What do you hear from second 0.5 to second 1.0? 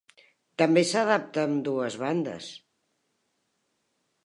També